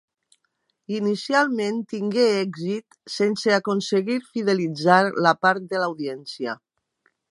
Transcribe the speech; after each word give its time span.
Inicialment 0.99 1.77
tingué 1.93 2.25
èxit 2.39 2.99
sense 3.19 3.55
aconseguir 3.61 4.19
fidelitzar 4.33 5.01
part 5.47 5.73
de 5.77 5.85
l'audiència. 5.85 6.63